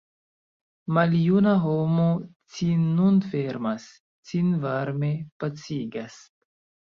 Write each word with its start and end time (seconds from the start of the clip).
Maljuna 0.97 1.51
homo 1.65 2.05
cin 2.55 2.87
nun 3.01 3.19
fermas, 3.35 3.85
cin 4.31 4.49
varme 4.65 5.11
pacigas. 5.45 6.19